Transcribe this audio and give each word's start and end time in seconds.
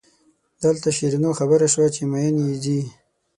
دلته 0.63 0.89
شیرینو 0.97 1.31
خبره 1.39 1.67
شوه 1.73 1.87
چې 1.95 2.01
مئین 2.11 2.35
یې 2.45 2.53
ځي. 2.63 2.79